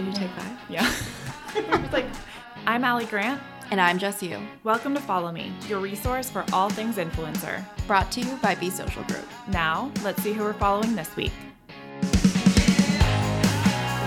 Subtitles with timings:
[0.00, 0.58] Should you take five?
[0.70, 0.94] Yeah.
[1.84, 2.06] it's like,
[2.66, 3.38] I'm Allie Grant.
[3.70, 4.40] And I'm Jess Yu.
[4.64, 7.62] Welcome to Follow Me, your resource for all things influencer.
[7.86, 9.26] Brought to you by Be Social Group.
[9.48, 11.32] Now, let's see who we're following this week.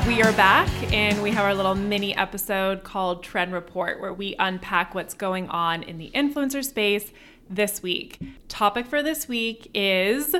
[0.07, 4.35] We are back and we have our little mini episode called Trend Report where we
[4.39, 7.11] unpack what's going on in the influencer space
[7.51, 8.17] this week.
[8.47, 10.35] Topic for this week is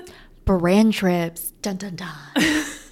[0.45, 1.51] brand trips.
[1.61, 2.65] Dun dun dun.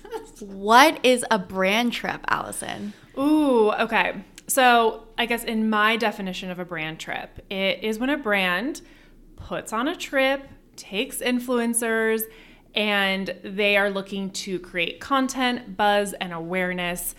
[0.41, 2.93] what is a brand trip, Allison?
[3.17, 4.23] Ooh, okay.
[4.47, 8.81] So, I guess in my definition of a brand trip, it is when a brand
[9.35, 12.23] puts on a trip, takes influencers,
[12.75, 17.15] and they are looking to create content, buzz, and awareness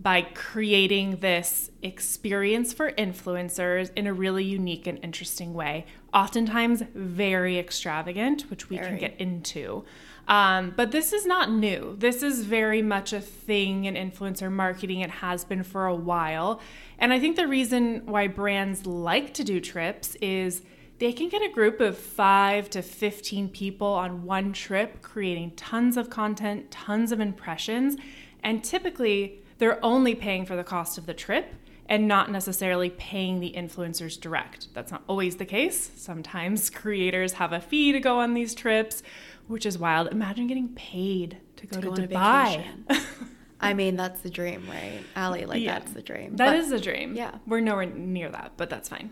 [0.00, 5.86] by creating this experience for influencers in a really unique and interesting way.
[6.12, 8.88] Oftentimes, very extravagant, which we very.
[8.90, 9.84] can get into.
[10.28, 11.94] Um, but this is not new.
[11.98, 15.00] This is very much a thing in influencer marketing.
[15.00, 16.60] It has been for a while.
[16.98, 20.62] And I think the reason why brands like to do trips is
[20.98, 25.96] they can get a group of five to 15 people on one trip, creating tons
[25.96, 27.96] of content, tons of impressions.
[28.42, 31.54] And typically, they're only paying for the cost of the trip
[31.88, 34.68] and not necessarily paying the influencers direct.
[34.74, 35.90] That's not always the case.
[35.96, 39.02] Sometimes creators have a fee to go on these trips,
[39.46, 40.08] which is wild.
[40.08, 42.64] Imagine getting paid to go to, to, go Dubai.
[43.60, 45.00] I mean, that's the dream, right?
[45.14, 45.78] Allie, like yeah.
[45.78, 46.36] that's the dream.
[46.36, 47.14] That but, is the dream.
[47.14, 47.36] Yeah.
[47.46, 49.10] We're nowhere near that, but that's fine.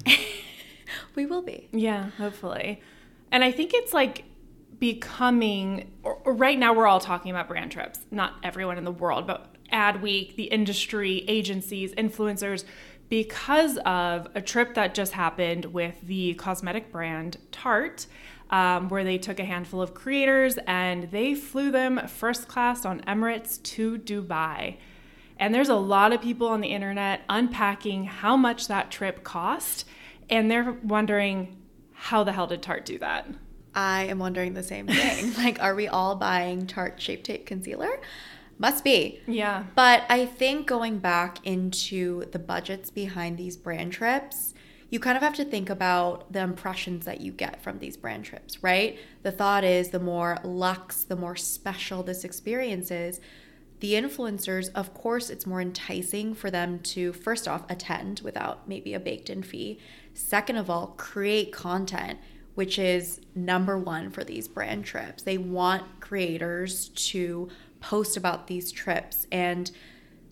[1.15, 1.69] we will be.
[1.73, 2.83] Yeah, hopefully.
[3.33, 4.25] And I think it's like
[4.79, 8.01] becoming or, or right now we're all talking about brand trips.
[8.11, 12.65] Not everyone in the world, but Adweek, the industry, agencies, influencers
[13.09, 18.07] because of a trip that just happened with the cosmetic brand Tarte.
[18.51, 23.01] Um, where they took a handful of creators and they flew them first class on
[23.01, 24.77] Emirates to Dubai.
[25.41, 29.87] And there's a lot of people on the internet unpacking how much that trip cost
[30.31, 31.57] and they're wondering
[31.93, 33.27] how the hell did Tarte do that?
[33.75, 35.35] I am wondering the same thing.
[35.39, 38.01] like, are we all buying Tarte Shape Tape Concealer?
[38.59, 39.21] Must be.
[39.27, 39.65] Yeah.
[39.75, 44.54] But I think going back into the budgets behind these brand trips,
[44.95, 48.25] you kind of have to think about the impressions that you get from these brand
[48.25, 48.97] trips, right?
[49.25, 53.21] The thought is the more luxe, the more special this experience is,
[53.81, 58.95] the influencers, of course, it's more enticing for them to, first off, attend without maybe
[58.95, 59.81] a baked in fee.
[60.15, 62.21] Second of all, create content,
[62.55, 65.25] which is number one for these brand trips.
[65.25, 67.49] They want creators to
[67.81, 69.27] post about these trips.
[69.33, 69.73] And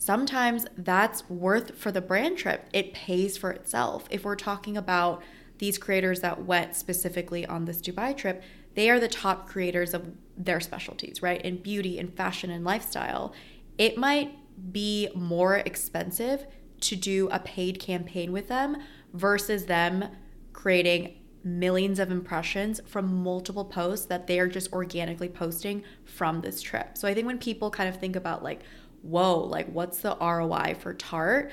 [0.03, 2.69] sometimes that's worth for the brand trip.
[2.73, 4.09] It pays for itself.
[4.11, 5.23] If we're talking about
[5.59, 8.43] these creators that went specifically on this Dubai trip,
[8.75, 11.41] they are the top creators of their specialties, right?
[11.43, 13.33] In beauty and fashion and lifestyle.
[13.79, 14.33] It might
[14.73, 16.47] be more expensive
[16.81, 18.79] to do a paid campaign with them
[19.13, 20.09] versus them
[20.53, 21.15] creating
[21.45, 26.99] millions of impressions from multiple posts that they are just organically posting from this trip.
[26.99, 28.63] So I think when people kind of think about like,
[29.03, 31.51] whoa, like what's the ROI for Tarte?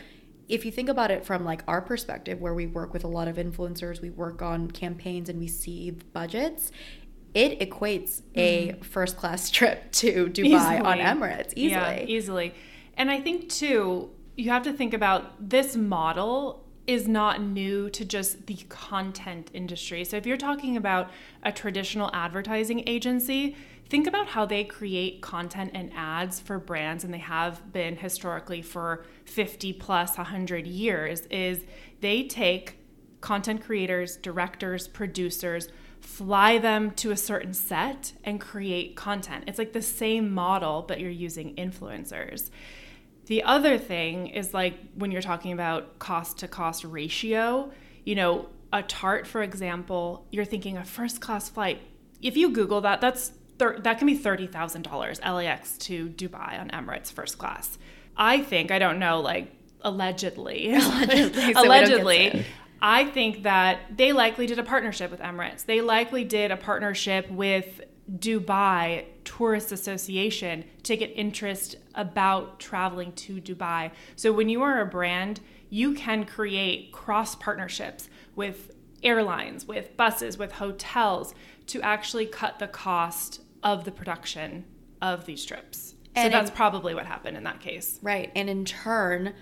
[0.47, 3.27] If you think about it from like our perspective where we work with a lot
[3.27, 6.71] of influencers, we work on campaigns and we see budgets,
[7.33, 8.83] it equates a mm.
[8.83, 10.77] first class trip to Dubai easily.
[10.77, 11.69] on Emirates easily.
[11.69, 12.53] Yeah, easily.
[12.97, 18.03] And I think too, you have to think about this model is not new to
[18.03, 20.03] just the content industry.
[20.03, 21.11] So if you're talking about
[21.43, 23.55] a traditional advertising agency,
[23.89, 28.61] think about how they create content and ads for brands and they have been historically
[28.61, 31.65] for 50 plus 100 years is
[31.99, 32.77] they take
[33.19, 35.67] content creators, directors, producers,
[35.99, 39.43] fly them to a certain set and create content.
[39.47, 42.51] It's like the same model but you're using influencers.
[43.25, 47.71] The other thing is like when you're talking about cost to cost ratio,
[48.05, 51.81] you know, a Tarte, for example, you're thinking a first class flight.
[52.21, 56.59] If you Google that, that's thir- that can be thirty thousand dollars LAX to Dubai
[56.59, 57.77] on Emirates first class.
[58.17, 62.45] I think I don't know, like allegedly, allegedly, so allegedly.
[62.81, 65.65] I think that they likely did a partnership with Emirates.
[65.65, 73.41] They likely did a partnership with Dubai Tourist Association to get interest about traveling to
[73.41, 73.91] Dubai.
[74.15, 78.71] So when you are a brand, you can create cross partnerships with
[79.03, 81.33] airlines, with buses, with hotels
[81.67, 84.65] to actually cut the cost of the production
[85.01, 85.95] of these trips.
[86.15, 87.99] And so that's in, probably what happened in that case.
[88.01, 88.31] Right.
[88.35, 89.33] And in turn,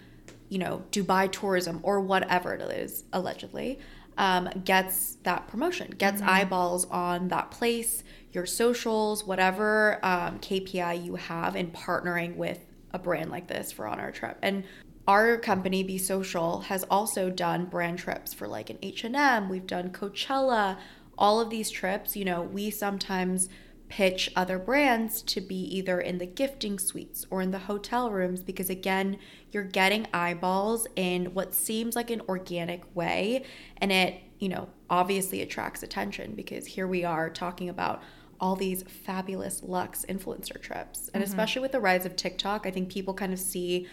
[0.50, 3.80] you know, Dubai tourism or whatever it is, allegedly,
[4.18, 6.30] um, gets that promotion, gets mm-hmm.
[6.30, 12.60] eyeballs on that place, your socials, whatever um, KPI you have in partnering with
[12.92, 14.38] a brand like this for on our trip.
[14.42, 14.64] And
[15.08, 19.90] our company be social has also done brand trips for like an h&m we've done
[19.90, 20.78] coachella
[21.18, 23.48] all of these trips you know we sometimes
[23.89, 28.44] pitch other brands to be either in the gifting suites or in the hotel rooms
[28.44, 29.18] because again
[29.51, 33.44] you're getting eyeballs in what seems like an organic way
[33.78, 38.01] and it you know obviously attracts attention because here we are talking about
[38.39, 41.31] all these fabulous luxe influencer trips and mm-hmm.
[41.31, 43.88] especially with the rise of TikTok I think people kind of see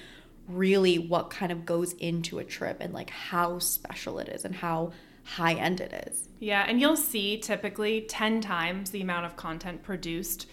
[0.48, 4.56] really what kind of goes into a trip and like how special it is and
[4.56, 4.92] how
[5.24, 6.28] high end it is.
[6.38, 10.46] Yeah, and you'll see typically 10 times the amount of content produced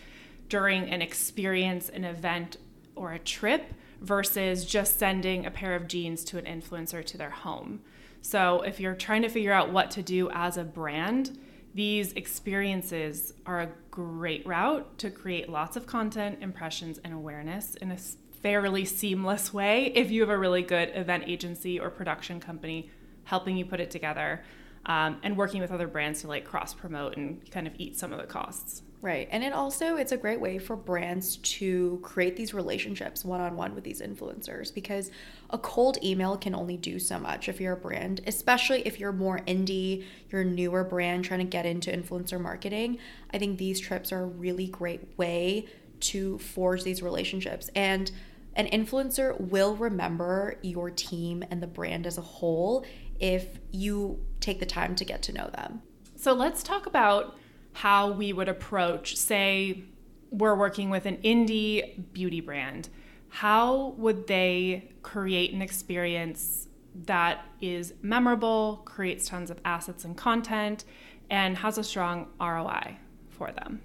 [0.49, 2.57] during an experience, an event,
[2.95, 7.29] or a trip versus just sending a pair of jeans to an influencer to their
[7.29, 7.81] home.
[8.21, 11.37] So, if you're trying to figure out what to do as a brand,
[11.73, 17.91] these experiences are a great route to create lots of content, impressions, and awareness in
[17.91, 17.97] a
[18.41, 22.89] fairly seamless way if you have a really good event agency or production company
[23.23, 24.41] helping you put it together
[24.85, 28.11] um, and working with other brands to like cross promote and kind of eat some
[28.11, 28.83] of the costs.
[29.01, 33.73] Right and it also it's a great way for brands to create these relationships one-on-one
[33.73, 35.09] with these influencers because
[35.49, 39.11] a cold email can only do so much if you're a brand especially if you're
[39.11, 42.99] more indie you're a newer brand trying to get into influencer marketing.
[43.33, 45.65] I think these trips are a really great way
[46.01, 48.11] to forge these relationships and
[48.55, 52.85] an influencer will remember your team and the brand as a whole
[53.21, 55.81] if you take the time to get to know them.
[56.17, 57.37] So let's talk about
[57.73, 59.83] how we would approach, say,
[60.31, 62.89] we're working with an indie beauty brand.
[63.29, 66.67] How would they create an experience
[67.05, 70.83] that is memorable, creates tons of assets and content,
[71.29, 72.97] and has a strong ROI
[73.29, 73.81] for them?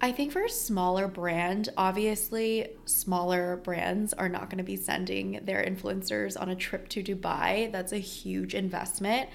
[0.00, 5.40] I think for a smaller brand, obviously, smaller brands are not going to be sending
[5.42, 7.72] their influencers on a trip to Dubai.
[7.72, 9.28] That's a huge investment.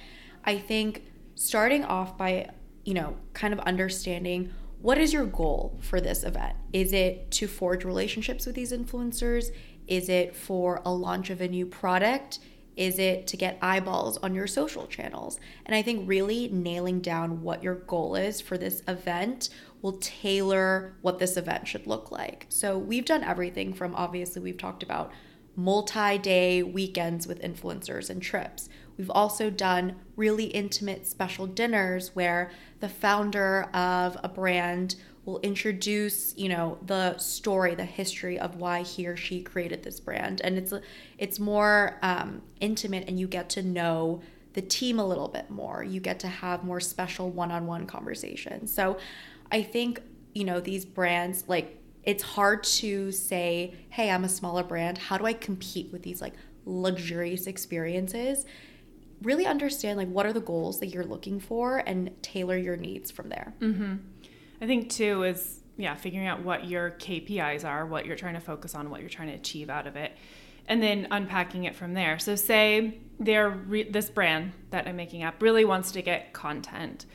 [0.46, 1.04] I think
[1.36, 2.50] starting off by,
[2.86, 6.56] you know, kind of understanding what is your goal for this event?
[6.72, 9.48] Is it to forge relationships with these influencers?
[9.88, 12.40] Is it for a launch of a new product?
[12.76, 15.40] Is it to get eyeballs on your social channels?
[15.66, 19.50] And I think really nailing down what your goal is for this event
[19.84, 22.48] will tailor what this event should look like.
[22.50, 25.12] So we've done everything from obviously, we've talked about
[25.56, 28.70] multi day weekends with influencers and trips.
[28.98, 32.50] We've also done really intimate special dinners where
[32.80, 34.96] the founder of a brand
[35.26, 40.00] will introduce you know the story the history of why he or she created this
[40.02, 40.74] brand and it's
[41.18, 44.22] it's more um, intimate and you get to know
[44.54, 45.84] the team a little bit more.
[45.84, 48.74] You get to have more special one-on-one conversations.
[48.74, 48.98] So
[49.52, 50.02] i think
[50.34, 54.98] you know these brands like it's hard to say hey i'm a smaller brand.
[54.98, 56.34] How do i compete with these like
[56.66, 58.46] luxurious experiences?
[59.22, 63.12] Really understand like what are the goals that you're looking for and tailor your needs
[63.12, 63.54] from there.
[63.60, 63.96] Mm-hmm.
[64.62, 68.40] I think too is yeah, figuring out what your KPIs are, what you're trying to
[68.40, 70.16] focus on, what you're trying to achieve out of it,
[70.68, 72.20] and then unpacking it from there.
[72.20, 77.06] So say they're re- this brand that I'm making up really wants to get content.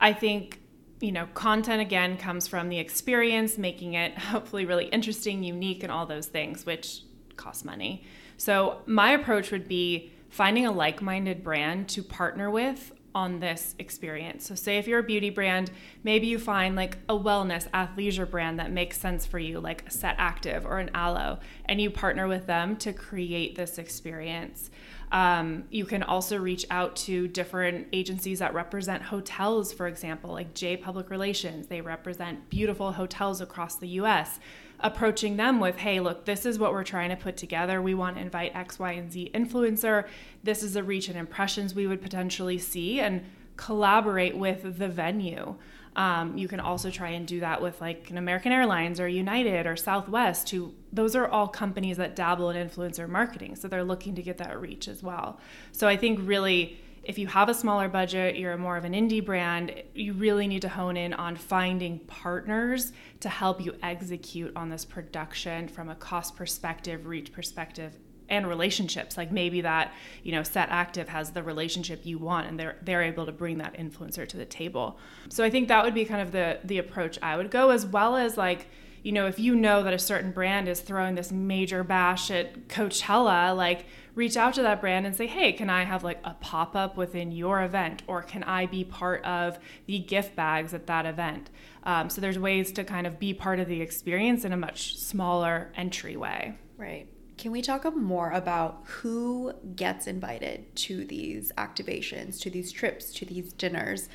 [0.00, 0.60] I think
[1.00, 5.92] you know, content again comes from the experience, making it hopefully really interesting, unique, and
[5.92, 7.02] all those things, which
[7.36, 8.04] cost money.
[8.36, 13.74] So, my approach would be finding a like minded brand to partner with on this
[13.78, 14.46] experience.
[14.46, 15.70] So, say if you're a beauty brand,
[16.04, 20.16] maybe you find like a wellness athleisure brand that makes sense for you, like Set
[20.18, 24.70] Active or an Alo, and you partner with them to create this experience.
[25.12, 30.52] Um, you can also reach out to different agencies that represent hotels, for example, like
[30.54, 31.68] J Public Relations.
[31.68, 34.40] They represent beautiful hotels across the US
[34.80, 37.80] approaching them with, hey, look, this is what we're trying to put together.
[37.80, 40.06] We want to invite X, Y, and Z influencer.
[40.42, 43.24] This is the reach and impressions we would potentially see and
[43.56, 45.56] collaborate with the venue.
[45.96, 49.66] Um, you can also try and do that with like an American Airlines or United
[49.66, 50.50] or Southwest.
[50.50, 54.38] Who those are all companies that dabble in influencer marketing, so they're looking to get
[54.38, 55.38] that reach as well.
[55.72, 59.24] So I think really if you have a smaller budget, you're more of an indie
[59.24, 64.70] brand, you really need to hone in on finding partners to help you execute on
[64.70, 67.96] this production from a cost perspective, reach perspective,
[68.28, 69.16] and relationships.
[69.16, 69.92] Like maybe that,
[70.24, 73.58] you know, Set Active has the relationship you want and they're they're able to bring
[73.58, 74.98] that influencer to the table.
[75.28, 77.86] So I think that would be kind of the the approach I would go as
[77.86, 78.66] well as like
[79.06, 82.66] you know, if you know that a certain brand is throwing this major bash at
[82.66, 83.86] Coachella, like
[84.16, 86.96] reach out to that brand and say, hey, can I have like a pop up
[86.96, 88.02] within your event?
[88.08, 91.50] Or can I be part of the gift bags at that event?
[91.84, 94.98] Um, so there's ways to kind of be part of the experience in a much
[94.98, 96.58] smaller entryway.
[96.76, 97.06] Right.
[97.38, 103.24] Can we talk more about who gets invited to these activations, to these trips, to
[103.24, 104.08] these dinners?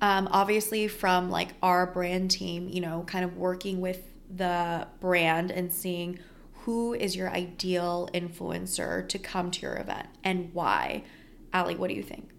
[0.00, 4.02] Um, obviously, from like our brand team, you know, kind of working with
[4.34, 6.18] the brand and seeing
[6.64, 11.04] who is your ideal influencer to come to your event and why.
[11.52, 12.30] ali what do you think?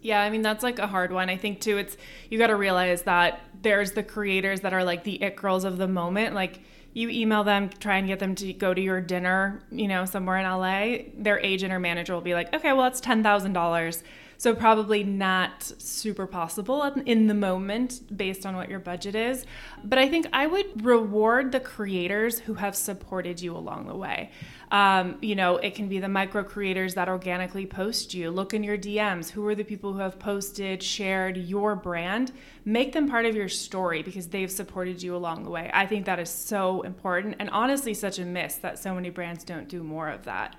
[0.00, 1.28] Yeah, I mean that's like a hard one.
[1.28, 1.96] I think too it's
[2.30, 5.78] you got to realize that there's the creators that are like the it girls of
[5.78, 6.34] the moment.
[6.34, 6.60] Like
[6.92, 10.38] you email them, try and get them to go to your dinner, you know, somewhere
[10.38, 11.04] in LA.
[11.16, 14.02] Their agent or manager will be like, "Okay, well, it's $10,000."
[14.42, 19.46] So probably not super possible in the moment based on what your budget is.
[19.84, 24.32] But I think I would reward the creators who have supported you along the way.
[24.72, 28.32] Um, you know, it can be the micro creators that organically post you.
[28.32, 29.30] Look in your DMs.
[29.30, 32.32] Who are the people who have posted, shared your brand?
[32.64, 35.70] Make them part of your story because they've supported you along the way.
[35.72, 39.44] I think that is so important and honestly such a miss that so many brands
[39.44, 40.56] don't do more of that.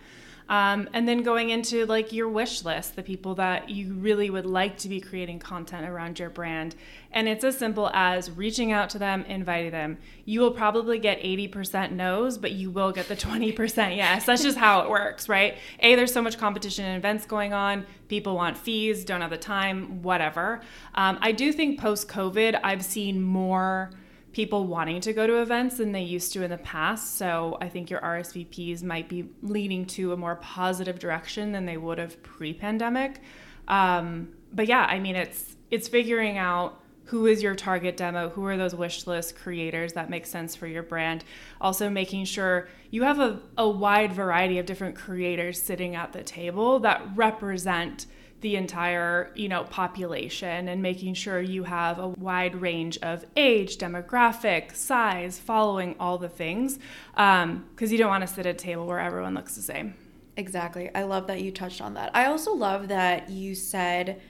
[0.49, 4.45] Um, and then going into like your wish list, the people that you really would
[4.45, 6.75] like to be creating content around your brand.
[7.11, 9.97] And it's as simple as reaching out to them, inviting them.
[10.25, 13.57] You will probably get 80% no's, but you will get the 20%
[13.95, 14.25] yes.
[14.25, 15.57] That's just how it works, right?
[15.79, 17.85] A, there's so much competition and events going on.
[18.07, 20.61] People want fees, don't have the time, whatever.
[20.95, 23.91] Um, I do think post COVID, I've seen more
[24.33, 27.17] people wanting to go to events than they used to in the past.
[27.17, 31.77] So I think your RSVPs might be leading to a more positive direction than they
[31.77, 33.21] would have pre-pandemic.
[33.67, 38.45] Um, but yeah, I mean, it's it's figuring out who is your target demo, who
[38.45, 41.23] are those wish list creators that make sense for your brand.
[41.59, 46.23] Also, making sure you have a, a wide variety of different creators sitting at the
[46.23, 48.05] table that represent
[48.41, 53.77] the entire you know population and making sure you have a wide range of age
[53.77, 56.77] demographic size following all the things
[57.11, 59.95] because um, you don't want to sit at a table where everyone looks the same.
[60.35, 60.89] Exactly.
[60.93, 62.11] I love that you touched on that.
[62.13, 64.21] I also love that you said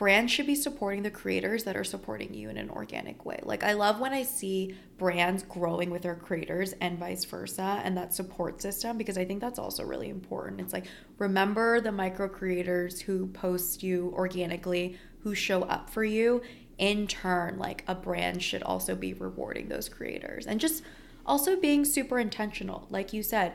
[0.00, 3.38] brands should be supporting the creators that are supporting you in an organic way.
[3.42, 7.94] Like I love when I see brands growing with their creators and vice versa and
[7.98, 10.62] that support system because I think that's also really important.
[10.62, 10.86] It's like
[11.18, 16.40] remember the micro creators who post you organically, who show up for you.
[16.78, 20.82] In turn, like a brand should also be rewarding those creators and just
[21.26, 22.86] also being super intentional.
[22.88, 23.52] Like you said,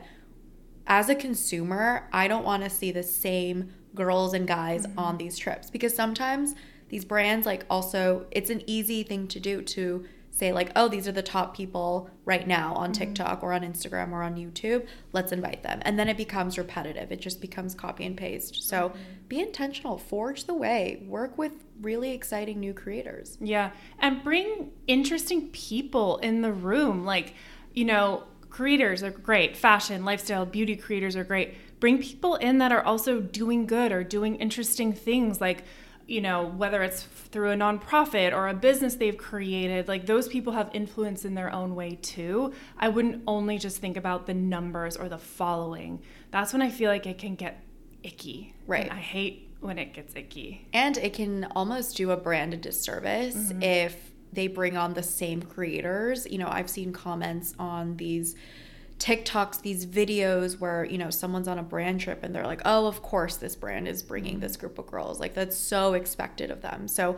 [0.86, 4.98] as a consumer, I don't want to see the same girls and guys mm-hmm.
[4.98, 5.70] on these trips.
[5.70, 6.54] Because sometimes
[6.88, 11.08] these brands like also it's an easy thing to do to say like oh these
[11.08, 13.04] are the top people right now on mm-hmm.
[13.04, 14.86] TikTok or on Instagram or on YouTube.
[15.12, 15.80] Let's invite them.
[15.82, 17.10] And then it becomes repetitive.
[17.10, 18.62] It just becomes copy and paste.
[18.62, 18.98] So mm-hmm.
[19.28, 19.98] be intentional.
[19.98, 21.02] Forge the way.
[21.08, 23.38] Work with really exciting new creators.
[23.40, 23.70] Yeah.
[23.98, 27.04] And bring interesting people in the room.
[27.04, 27.34] Like
[27.72, 29.56] you know creators are great.
[29.56, 34.02] Fashion lifestyle beauty creators are great bring people in that are also doing good or
[34.02, 35.64] doing interesting things like
[36.06, 40.52] you know whether it's through a nonprofit or a business they've created like those people
[40.52, 42.52] have influence in their own way too.
[42.78, 46.02] I wouldn't only just think about the numbers or the following.
[46.30, 47.62] That's when i feel like it can get
[48.02, 48.54] icky.
[48.66, 48.84] Right.
[48.84, 50.68] And i hate when it gets icky.
[50.72, 53.62] And it can almost do a brand a disservice mm-hmm.
[53.62, 56.26] if they bring on the same creators.
[56.26, 58.36] You know i've seen comments on these
[58.98, 62.86] TikToks, these videos where, you know, someone's on a brand trip and they're like, oh,
[62.86, 65.20] of course this brand is bringing this group of girls.
[65.20, 66.88] Like, that's so expected of them.
[66.88, 67.16] So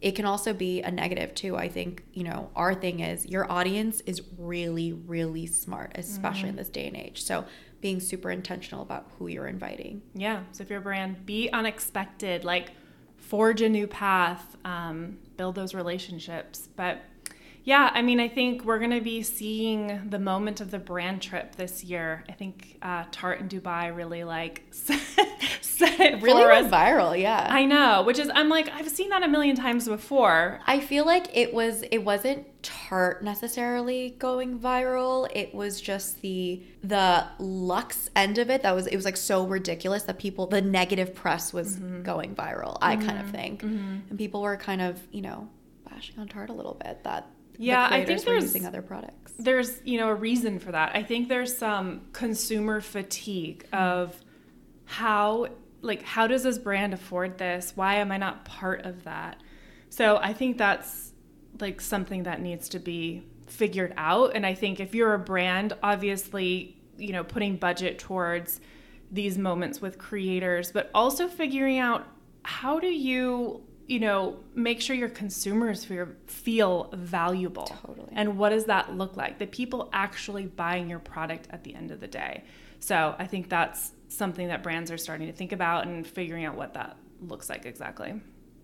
[0.00, 1.56] it can also be a negative too.
[1.56, 6.50] I think, you know, our thing is your audience is really, really smart, especially mm-hmm.
[6.50, 7.22] in this day and age.
[7.22, 7.44] So
[7.80, 10.02] being super intentional about who you're inviting.
[10.14, 10.42] Yeah.
[10.52, 12.70] So if you're a brand, be unexpected, like
[13.16, 16.68] forge a new path, um, build those relationships.
[16.76, 17.02] But
[17.68, 21.20] yeah, I mean, I think we're going to be seeing the moment of the brand
[21.20, 22.24] trip this year.
[22.26, 25.02] I think uh, Tarte in Dubai really like set
[26.00, 27.20] it really went viral.
[27.20, 28.04] Yeah, I know.
[28.04, 30.60] Which is, I'm like, I've seen that a million times before.
[30.66, 35.28] I feel like it was, it wasn't Tarte necessarily going viral.
[35.34, 38.86] It was just the the luxe end of it that was.
[38.86, 42.02] It was like so ridiculous that people, the negative press was mm-hmm.
[42.02, 42.78] going viral.
[42.80, 43.06] I mm-hmm.
[43.06, 43.34] kind of mm-hmm.
[43.34, 43.96] think, mm-hmm.
[44.08, 45.50] and people were kind of, you know,
[45.86, 49.32] bashing on Tarte a little bit that yeah, I think there's using other products.
[49.38, 50.92] There's you know a reason for that.
[50.94, 54.16] I think there's some consumer fatigue of
[54.84, 55.48] how
[55.82, 57.72] like how does this brand afford this?
[57.74, 59.42] Why am I not part of that?
[59.90, 61.12] So I think that's
[61.60, 64.36] like something that needs to be figured out.
[64.36, 68.60] And I think if you're a brand, obviously you know putting budget towards
[69.10, 72.06] these moments with creators, but also figuring out
[72.44, 77.64] how do you you know, make sure your consumers feel, feel valuable.
[77.64, 78.12] Totally.
[78.12, 79.38] And what does that look like?
[79.38, 82.44] The people actually buying your product at the end of the day.
[82.80, 86.54] So I think that's something that brands are starting to think about and figuring out
[86.54, 88.20] what that looks like exactly.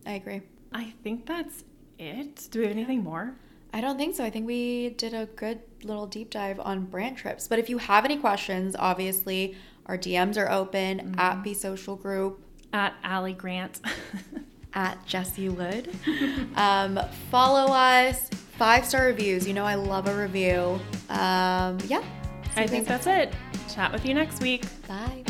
[0.06, 0.42] I agree.
[0.72, 1.64] I think that's
[1.98, 2.46] it.
[2.50, 3.34] Do we have anything more?
[3.72, 4.24] I don't think so.
[4.24, 7.48] I think we did a good little deep dive on brand trips.
[7.48, 11.18] But if you have any questions, obviously our DMs are open mm-hmm.
[11.18, 12.42] at Be Social Group.
[12.74, 13.80] At Allie Grant.
[14.74, 15.94] at Jesse Wood.
[16.56, 17.00] um,
[17.30, 18.28] follow us.
[18.58, 19.46] Five star reviews.
[19.46, 20.78] You know I love a review.
[21.08, 22.02] Um, yeah.
[22.56, 23.32] I think that's it.
[23.74, 24.64] Chat with you next week.
[24.86, 25.24] Bye.